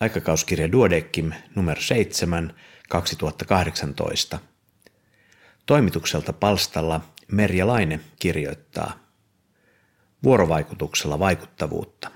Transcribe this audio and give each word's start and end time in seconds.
Aikakauskirja 0.00 0.72
Duodeckim 0.72 1.32
numero 1.54 1.80
7 1.80 2.54
2018. 2.88 4.38
Toimitukselta 5.66 6.32
palstalla 6.32 7.00
Merja 7.32 7.66
Laine 7.66 8.00
kirjoittaa 8.18 8.98
Vuorovaikutuksella 10.22 11.18
vaikuttavuutta. 11.18 12.10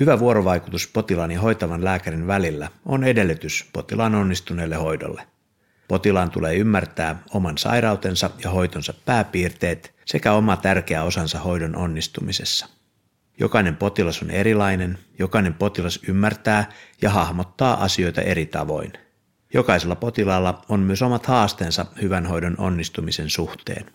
Hyvä 0.00 0.18
vuorovaikutus 0.18 0.86
potilaan 0.86 1.30
ja 1.30 1.40
hoitavan 1.40 1.84
lääkärin 1.84 2.26
välillä 2.26 2.68
on 2.86 3.04
edellytys 3.04 3.68
potilaan 3.72 4.14
onnistuneelle 4.14 4.76
hoidolle. 4.76 5.26
Potilaan 5.88 6.30
tulee 6.30 6.56
ymmärtää 6.56 7.22
oman 7.34 7.58
sairautensa 7.58 8.30
ja 8.44 8.50
hoitonsa 8.50 8.94
pääpiirteet 9.04 9.94
sekä 10.04 10.32
oma 10.32 10.56
tärkeä 10.56 11.02
osansa 11.02 11.38
hoidon 11.38 11.76
onnistumisessa. 11.76 12.81
Jokainen 13.40 13.76
potilas 13.76 14.22
on 14.22 14.30
erilainen, 14.30 14.98
jokainen 15.18 15.54
potilas 15.54 16.00
ymmärtää 16.08 16.72
ja 17.02 17.10
hahmottaa 17.10 17.82
asioita 17.84 18.22
eri 18.22 18.46
tavoin. 18.46 18.92
Jokaisella 19.54 19.96
potilaalla 19.96 20.62
on 20.68 20.80
myös 20.80 21.02
omat 21.02 21.26
haasteensa 21.26 21.86
hyvän 22.02 22.26
hoidon 22.26 22.54
onnistumisen 22.58 23.30
suhteen. 23.30 23.86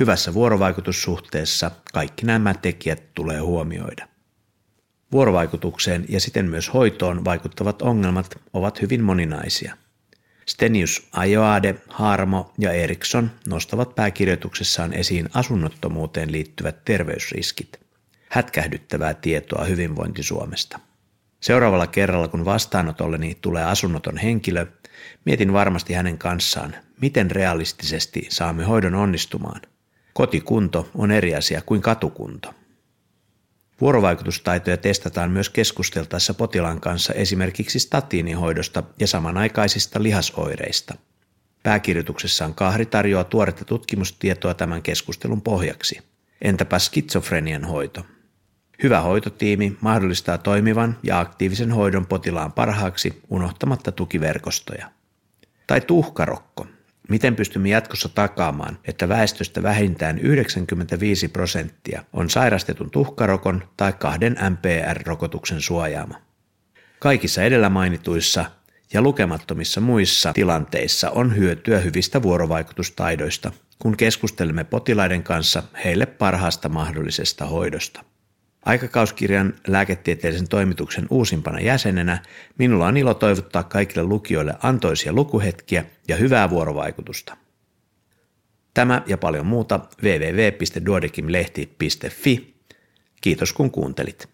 Hyvässä 0.00 0.34
vuorovaikutussuhteessa 0.34 1.70
kaikki 1.92 2.26
nämä 2.26 2.54
tekijät 2.54 3.02
tulee 3.14 3.38
huomioida. 3.38 4.08
Vuorovaikutukseen 5.12 6.04
ja 6.08 6.20
siten 6.20 6.46
myös 6.50 6.74
hoitoon 6.74 7.24
vaikuttavat 7.24 7.82
ongelmat 7.82 8.40
ovat 8.52 8.82
hyvin 8.82 9.04
moninaisia. 9.04 9.76
Stenius 10.46 11.08
Ajoade, 11.12 11.74
Harmo 11.88 12.52
ja 12.58 12.72
Eriksson 12.72 13.30
nostavat 13.48 13.94
pääkirjoituksessaan 13.94 14.92
esiin 14.92 15.28
asunnottomuuteen 15.34 16.32
liittyvät 16.32 16.84
terveysriskit. 16.84 17.87
Hätkähdyttävää 18.30 19.14
tietoa 19.14 19.64
hyvinvointi 19.64 20.22
Suomesta. 20.22 20.78
Seuraavalla 21.40 21.86
kerralla, 21.86 22.28
kun 22.28 22.44
vastaanotolleni 22.44 23.38
tulee 23.40 23.64
asunnoton 23.64 24.16
henkilö, 24.16 24.66
mietin 25.24 25.52
varmasti 25.52 25.94
hänen 25.94 26.18
kanssaan, 26.18 26.76
miten 27.00 27.30
realistisesti 27.30 28.26
saamme 28.30 28.64
hoidon 28.64 28.94
onnistumaan. 28.94 29.60
Kotikunto 30.12 30.90
on 30.94 31.10
eri 31.10 31.34
asia 31.34 31.62
kuin 31.62 31.82
katukunto. 31.82 32.54
Vuorovaikutustaitoja 33.80 34.76
testataan 34.76 35.30
myös 35.30 35.48
keskusteltaessa 35.48 36.34
potilaan 36.34 36.80
kanssa 36.80 37.12
esimerkiksi 37.12 37.78
statiinihoidosta 37.78 38.82
ja 39.00 39.06
samanaikaisista 39.06 40.02
lihasoireista. 40.02 40.94
Pääkirjoituksessaan 41.62 42.54
Kahri 42.54 42.86
tarjoaa 42.86 43.24
tuoretta 43.24 43.64
tutkimustietoa 43.64 44.54
tämän 44.54 44.82
keskustelun 44.82 45.42
pohjaksi. 45.42 45.98
Entäpä 46.42 46.78
skitsofrenian 46.78 47.64
hoito? 47.64 48.06
Hyvä 48.82 49.00
hoitotiimi 49.00 49.76
mahdollistaa 49.80 50.38
toimivan 50.38 50.98
ja 51.02 51.20
aktiivisen 51.20 51.72
hoidon 51.72 52.06
potilaan 52.06 52.52
parhaaksi 52.52 53.22
unohtamatta 53.30 53.92
tukiverkostoja. 53.92 54.90
Tai 55.66 55.80
tuhkarokko. 55.80 56.66
Miten 57.08 57.36
pystymme 57.36 57.68
jatkossa 57.68 58.08
takaamaan, 58.08 58.78
että 58.84 59.08
väestöstä 59.08 59.62
vähintään 59.62 60.18
95 60.18 61.28
prosenttia 61.28 62.04
on 62.12 62.30
sairastetun 62.30 62.90
tuhkarokon 62.90 63.68
tai 63.76 63.92
kahden 63.92 64.36
MPR-rokotuksen 64.50 65.60
suojaama? 65.60 66.14
Kaikissa 66.98 67.42
edellä 67.42 67.68
mainituissa 67.68 68.44
ja 68.92 69.02
lukemattomissa 69.02 69.80
muissa 69.80 70.32
tilanteissa 70.32 71.10
on 71.10 71.36
hyötyä 71.36 71.78
hyvistä 71.78 72.22
vuorovaikutustaidoista, 72.22 73.52
kun 73.78 73.96
keskustelemme 73.96 74.64
potilaiden 74.64 75.22
kanssa 75.22 75.62
heille 75.84 76.06
parhaasta 76.06 76.68
mahdollisesta 76.68 77.46
hoidosta. 77.46 78.07
Aikakauskirjan 78.68 79.54
lääketieteellisen 79.66 80.48
toimituksen 80.48 81.06
uusimpana 81.10 81.60
jäsenenä 81.60 82.22
minulla 82.58 82.86
on 82.86 82.96
ilo 82.96 83.14
toivottaa 83.14 83.62
kaikille 83.62 84.02
lukijoille 84.02 84.54
antoisia 84.62 85.12
lukuhetkiä 85.12 85.84
ja 86.08 86.16
hyvää 86.16 86.50
vuorovaikutusta. 86.50 87.36
Tämä 88.74 89.02
ja 89.06 89.18
paljon 89.18 89.46
muuta 89.46 89.80
www.duodekimlehti.fi. 90.02 92.54
Kiitos 93.20 93.52
kun 93.52 93.70
kuuntelit. 93.70 94.26